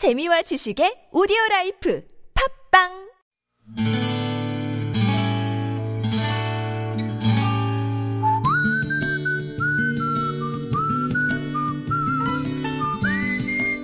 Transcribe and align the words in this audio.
재미와 0.00 0.40
지식의 0.40 1.12
오디오 1.12 1.36
라이프 1.50 2.02
팟빵 2.72 2.88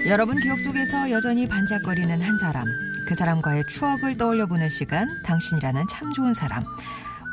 여러분 0.08 0.40
기억 0.40 0.58
속에서 0.58 1.10
여전히 1.10 1.46
반짝거리는 1.46 2.22
한 2.22 2.38
사람. 2.38 2.64
그 3.06 3.14
사람과의 3.14 3.64
추억을 3.69 4.17
떠올려 4.17 4.46
보는 4.46 4.71
시간, 4.71 5.06
당신이라는 5.22 5.85
참 5.90 6.12
좋은 6.12 6.33
사람. 6.33 6.64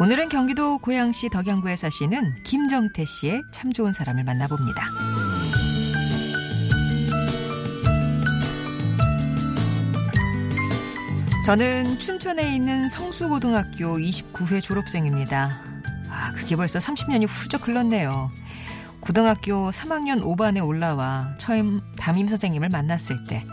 오늘은 0.01 0.27
경기도 0.27 0.77
고양시 0.79 1.29
덕양구에 1.29 1.77
사시는 1.77 2.43
김정태 2.43 3.05
씨의 3.05 3.43
참 3.53 3.71
좋은 3.71 3.93
사람을 3.93 4.25
만나봅니다. 4.25 5.22
저는 11.43 11.99
춘천에 11.99 12.55
있는 12.55 12.87
성수고등학교 12.87 13.97
29회 13.97 14.61
졸업생입니다. 14.61 15.59
아, 16.09 16.31
그게 16.31 16.55
벌써 16.55 16.79
30년이 16.79 17.27
훌쩍 17.27 17.67
흘렀네요. 17.67 18.31
고등학교 19.01 19.69
3학년 19.71 20.21
5반에 20.21 20.65
올라와 20.65 21.35
처음 21.37 21.81
담임 21.97 22.29
선생님을 22.29 22.69
만났을 22.69 23.25
때 23.25 23.45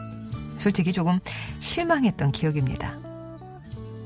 솔직히 0.56 0.92
조금 0.92 1.18
실망했던 1.58 2.30
기억입니다. 2.30 2.96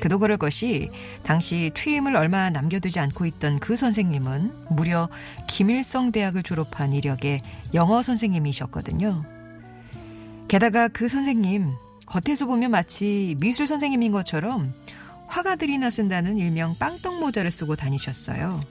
그도 0.00 0.18
그럴 0.18 0.38
것이 0.38 0.90
당시 1.22 1.70
퇴임을 1.74 2.16
얼마 2.16 2.48
남겨두지 2.48 2.98
않고 3.00 3.26
있던 3.26 3.58
그 3.58 3.76
선생님은 3.76 4.70
무려 4.70 5.10
김일성 5.46 6.10
대학을 6.10 6.42
졸업한 6.42 6.94
이력의 6.94 7.42
영어 7.74 8.00
선생님이셨거든요. 8.00 9.26
게다가 10.48 10.88
그 10.88 11.06
선생님 11.06 11.83
겉에서 12.14 12.46
보면 12.46 12.70
마치 12.70 13.34
미술 13.40 13.66
선생님인 13.66 14.12
것처럼 14.12 14.72
화가들이나 15.26 15.90
쓴다는 15.90 16.38
일명 16.38 16.76
빵떡 16.78 17.18
모자를 17.18 17.50
쓰고 17.50 17.74
다니셨어요. 17.74 18.62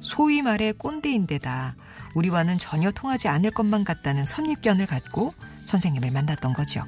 소위 0.00 0.40
말해 0.40 0.72
꼰대인데다 0.72 1.76
우리와는 2.14 2.58
전혀 2.58 2.90
통하지 2.90 3.28
않을 3.28 3.50
것만 3.50 3.84
같다는 3.84 4.24
선입견을 4.24 4.86
갖고 4.86 5.34
선생님을 5.66 6.12
만났던 6.12 6.54
거죠. 6.54 6.82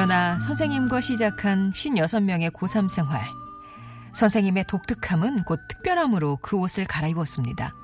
그러나 0.00 0.38
선생님과 0.38 1.02
시작한 1.02 1.72
56명의 1.72 2.50
고3 2.52 2.88
생활. 2.88 3.22
선생님의 4.14 4.64
독특함은 4.66 5.42
곧 5.42 5.60
특별함으로 5.68 6.38
그 6.40 6.56
옷을 6.56 6.86
갈아입었습니다. 6.86 7.74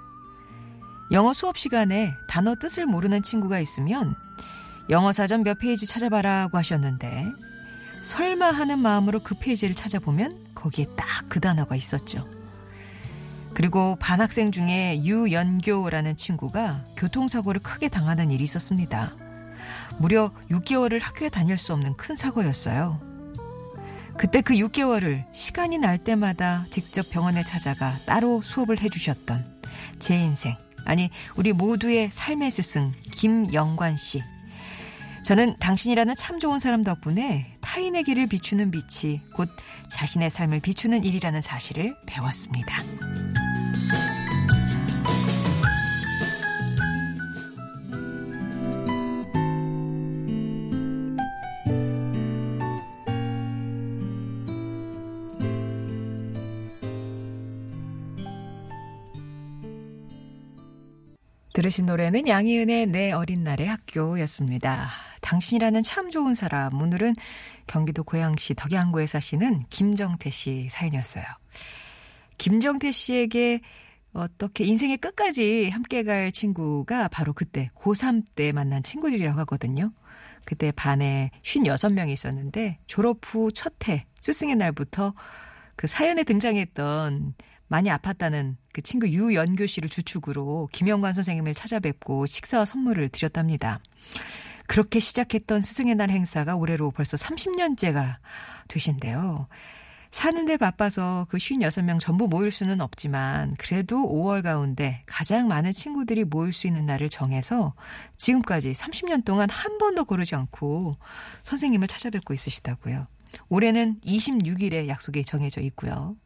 영어 1.10 1.34
수업 1.34 1.58
시간에 1.58 2.14
단어 2.26 2.54
뜻을 2.54 2.86
모르는 2.86 3.22
친구가 3.22 3.60
있으면 3.60 4.14
영어 4.88 5.12
사전 5.12 5.42
몇 5.42 5.58
페이지 5.58 5.84
찾아봐라고 5.84 6.56
하셨는데 6.56 7.32
설마 8.02 8.46
하는 8.46 8.78
마음으로 8.78 9.20
그 9.20 9.34
페이지를 9.38 9.74
찾아보면 9.74 10.54
거기에 10.54 10.86
딱 10.96 11.28
그 11.28 11.38
단어가 11.38 11.76
있었죠. 11.76 12.26
그리고 13.52 13.96
반 14.00 14.22
학생 14.22 14.50
중에 14.52 15.02
유연교라는 15.04 16.16
친구가 16.16 16.82
교통사고를 16.96 17.60
크게 17.60 17.90
당하는 17.90 18.30
일이 18.30 18.42
있었습니다. 18.42 19.25
무려 19.98 20.32
6개월을 20.50 21.00
학교에 21.00 21.28
다닐 21.28 21.58
수 21.58 21.72
없는 21.72 21.96
큰 21.96 22.16
사고였어요. 22.16 23.00
그때 24.16 24.40
그 24.40 24.54
6개월을 24.54 25.24
시간이 25.32 25.78
날 25.78 25.98
때마다 25.98 26.66
직접 26.70 27.10
병원에 27.10 27.42
찾아가 27.42 27.98
따로 28.06 28.40
수업을 28.40 28.80
해주셨던 28.80 29.60
제 29.98 30.16
인생, 30.16 30.56
아니, 30.84 31.10
우리 31.36 31.52
모두의 31.52 32.10
삶의 32.12 32.50
스승, 32.50 32.92
김영관 33.12 33.96
씨. 33.96 34.22
저는 35.22 35.56
당신이라는 35.58 36.14
참 36.14 36.38
좋은 36.38 36.60
사람 36.60 36.82
덕분에 36.82 37.58
타인의 37.60 38.04
길을 38.04 38.28
비추는 38.28 38.70
빛이 38.70 39.20
곧 39.34 39.50
자신의 39.88 40.30
삶을 40.30 40.60
비추는 40.60 41.02
일이라는 41.02 41.40
사실을 41.40 41.96
배웠습니다. 42.06 42.82
들으신 61.56 61.86
노래는 61.86 62.28
양희은의 62.28 62.88
내 62.88 63.12
어린 63.12 63.42
날의 63.42 63.66
학교였습니다. 63.66 64.90
당신이라는 65.22 65.82
참 65.84 66.10
좋은 66.10 66.34
사람. 66.34 66.78
오늘은 66.78 67.14
경기도 67.66 68.04
고양시 68.04 68.52
덕양구에 68.52 69.06
사시는 69.06 69.60
김정태 69.70 70.28
씨 70.28 70.68
사연이었어요. 70.70 71.24
김정태 72.36 72.92
씨에게 72.92 73.62
어떻게 74.12 74.64
인생의 74.66 74.98
끝까지 74.98 75.70
함께 75.70 76.02
갈 76.02 76.30
친구가 76.30 77.08
바로 77.08 77.32
그때 77.32 77.70
고3 77.74 78.24
때 78.34 78.52
만난 78.52 78.82
친구들이라고 78.82 79.40
하거든요. 79.40 79.92
그때 80.44 80.70
반에 80.72 81.30
56명이 81.42 82.10
있었는데 82.10 82.80
졸업 82.86 83.20
후 83.22 83.50
첫 83.50 83.90
해 83.90 84.04
스승의 84.20 84.56
날부터 84.56 85.14
그 85.76 85.86
사연에 85.86 86.24
등장했던 86.24 87.34
많이 87.68 87.90
아팠다는 87.90 88.56
그 88.72 88.82
친구 88.82 89.08
유연교 89.08 89.66
씨를 89.66 89.88
주축으로 89.88 90.68
김영관 90.72 91.12
선생님을 91.12 91.54
찾아뵙고 91.54 92.26
식사와 92.26 92.64
선물을 92.64 93.08
드렸답니다. 93.10 93.80
그렇게 94.66 95.00
시작했던 95.00 95.62
스승의 95.62 95.94
날 95.94 96.10
행사가 96.10 96.56
올해로 96.56 96.90
벌써 96.90 97.16
30년째가 97.16 98.16
되신데요. 98.68 99.48
사는데 100.10 100.56
바빠서 100.56 101.26
그 101.28 101.36
56명 101.36 102.00
전부 102.00 102.26
모일 102.26 102.50
수는 102.50 102.80
없지만 102.80 103.54
그래도 103.58 103.96
5월 103.98 104.42
가운데 104.42 105.02
가장 105.04 105.46
많은 105.48 105.72
친구들이 105.72 106.24
모일 106.24 106.52
수 106.52 106.66
있는 106.66 106.86
날을 106.86 107.10
정해서 107.10 107.74
지금까지 108.16 108.72
30년 108.72 109.24
동안 109.24 109.50
한 109.50 109.76
번도 109.78 110.04
고르지 110.04 110.34
않고 110.34 110.94
선생님을 111.42 111.86
찾아뵙고 111.86 112.32
있으시다고요. 112.32 113.06
올해는 113.48 114.00
26일에 114.00 114.88
약속이 114.88 115.24
정해져 115.24 115.60
있고요. 115.62 116.16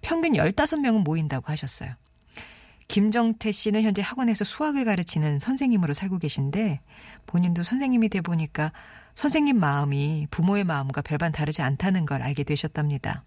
평균 0.00 0.32
15명은 0.32 1.04
모인다고 1.04 1.46
하셨어요. 1.50 1.94
김정태 2.88 3.52
씨는 3.52 3.82
현재 3.82 4.00
학원에서 4.00 4.44
수학을 4.44 4.84
가르치는 4.84 5.40
선생님으로 5.40 5.92
살고 5.92 6.18
계신데 6.18 6.80
본인도 7.26 7.62
선생님이 7.62 8.08
돼 8.08 8.22
보니까 8.22 8.72
선생님 9.14 9.58
마음이 9.58 10.26
부모의 10.30 10.64
마음과 10.64 11.02
별반 11.02 11.32
다르지 11.32 11.60
않다는 11.60 12.06
걸 12.06 12.22
알게 12.22 12.44
되셨답니다. 12.44 13.24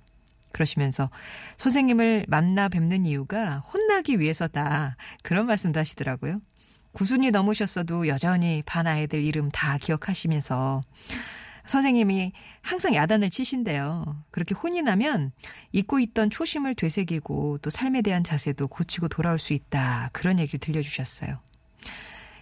그러시면서 0.52 1.09
선생님을 1.58 2.25
만나 2.28 2.69
뵙는 2.69 3.06
이유가 3.06 3.59
혼나기 3.59 4.19
위해서다. 4.19 4.96
그런 5.24 5.46
말씀도 5.46 5.80
하시더라고요. 5.80 6.42
구순이 6.94 7.31
넘으셨어도 7.31 8.08
여전히 8.08 8.63
반 8.66 8.88
아이들 8.88 9.24
이름 9.24 9.50
다 9.50 9.78
기억하시면서 9.78 10.81
선생님이 11.72 12.34
항상 12.62 12.94
야단을 12.94 13.30
치신대요. 13.30 14.26
그렇게 14.30 14.54
혼이 14.54 14.82
나면 14.82 15.32
잊고 15.72 16.00
있던 16.00 16.30
초심을 16.30 16.76
되새기고 16.76 17.59
또 17.62 17.70
삶에 17.70 18.02
대한 18.02 18.26
자세도 18.26 18.68
고치고 18.68 19.08
돌아올 19.08 19.40
수 19.40 19.54
있다. 19.54 20.10
그런 20.12 20.38
얘기를 20.38 20.60
들려주셨어요. 20.60 21.40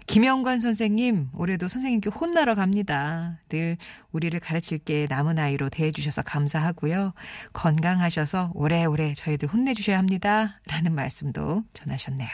김영관 0.07 0.59
선생님, 0.59 1.29
올해도 1.34 1.68
선생님께 1.68 2.09
혼나러 2.09 2.56
갑니다. 2.56 3.38
늘 3.50 3.78
우리를 4.12 4.39
가르칠 4.39 4.79
게 4.79 5.06
남은 5.07 5.38
아이로 5.38 5.69
대해주셔서 5.69 6.23
감사하고요. 6.23 7.13
건강하셔서 7.53 8.53
오래오래 8.56 9.13
저희들 9.13 9.50
혼내주셔야 9.50 10.00
합니다. 10.00 10.59
라는 10.65 10.95
말씀도 10.95 11.63
전하셨네요. 11.75 12.30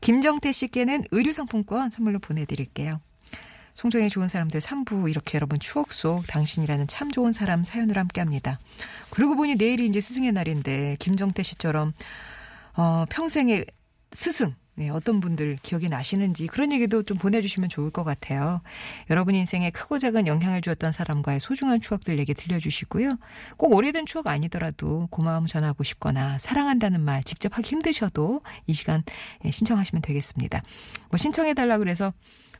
김정태 0.00 0.50
씨께는 0.50 1.04
의류상품권 1.12 1.90
선물로 1.90 2.18
보내드릴게요. 2.18 3.00
송정의 3.76 4.08
좋은 4.08 4.26
사람들 4.26 4.58
3부 4.58 5.10
이렇게 5.10 5.36
여러분 5.36 5.60
추억 5.60 5.92
속 5.92 6.26
당신이라는 6.26 6.86
참 6.86 7.10
좋은 7.10 7.34
사람 7.34 7.62
사연을 7.62 7.98
함께 7.98 8.22
합니다. 8.22 8.58
그러고 9.10 9.36
보니 9.36 9.56
내일이 9.56 9.86
이제 9.86 10.00
스승의 10.00 10.32
날인데 10.32 10.96
김정태 10.98 11.42
씨처럼 11.42 11.92
어, 12.74 13.04
평생의 13.10 13.66
스승 14.12 14.54
네, 14.78 14.90
어떤 14.90 15.20
분들 15.20 15.58
기억이 15.62 15.88
나시는지 15.88 16.46
그런 16.46 16.70
얘기도 16.70 17.02
좀 17.02 17.16
보내주시면 17.16 17.70
좋을 17.70 17.90
것 17.90 18.04
같아요. 18.04 18.60
여러분 19.08 19.34
인생에 19.34 19.70
크고 19.70 19.98
작은 19.98 20.26
영향을 20.26 20.60
주었던 20.60 20.92
사람과의 20.92 21.40
소중한 21.40 21.80
추억들 21.80 22.18
얘기 22.18 22.34
들려주시고요. 22.34 23.16
꼭 23.56 23.72
오래된 23.74 24.04
추억 24.04 24.26
아니더라도 24.26 25.08
고마움 25.10 25.46
전하고 25.46 25.82
싶거나 25.82 26.36
사랑한다는 26.38 27.00
말 27.00 27.22
직접 27.22 27.56
하기 27.56 27.70
힘드셔도 27.70 28.40
이 28.66 28.74
시간 28.74 29.02
예, 29.46 29.50
신청하시면 29.50 30.02
되겠습니다. 30.02 30.62
뭐 31.08 31.16
신청해달라 31.16 31.78
그래서 31.78 32.12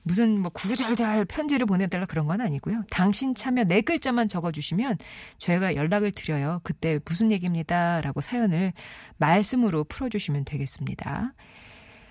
무슨 0.07 0.41
뭐 0.41 0.51
구구절절 0.51 1.25
편지를 1.25 1.67
보내달라 1.67 2.07
그런 2.07 2.27
건 2.29 2.41
아니고요. 2.41 2.85
당신 2.91 3.35
참여 3.35 3.65
네 3.65 3.81
글자만 3.81 4.29
적어주시면 4.29 4.99
저희가 5.37 5.75
연락을 5.75 6.13
드려요. 6.13 6.61
그때 6.63 7.01
무슨 7.05 7.33
얘기입니다라고 7.33 8.21
사연을 8.21 8.73
말씀으로 9.19 9.83
풀어주시면 9.83 10.45
되겠습니다. 10.45 11.33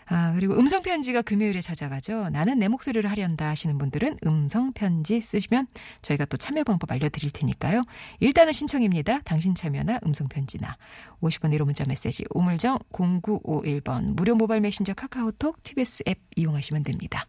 아, 0.07 0.33
그리고 0.33 0.56
음성편지가 0.56 1.21
금요일에 1.21 1.62
찾아가죠. 1.62 2.30
나는 2.30 2.59
내 2.59 2.68
목소리를 2.68 3.09
하련다 3.09 3.47
하시는 3.47 3.77
분들은 3.77 4.19
음성편지 4.25 5.21
쓰시면 5.21 5.68
저희가 6.01 6.25
또 6.25 6.36
참여 6.36 6.63
방법 6.63 6.91
알려드릴 6.91 7.31
테니까요. 7.31 7.81
일단은 8.19 8.51
신청입니다. 8.53 9.21
당신 9.21 9.56
참여나 9.56 10.01
음성편지나. 10.06 10.77
50번 11.21 11.57
1호 11.57 11.63
문자 11.63 11.86
메시지 11.88 12.24
우물정 12.31 12.77
0951번 12.91 14.15
무료 14.15 14.36
모바일 14.36 14.62
메신저 14.62 14.94
카카오톡 14.94 15.63
TBS 15.63 16.03
앱 16.07 16.19
이용하시면 16.36 16.83
됩니다. 16.83 17.25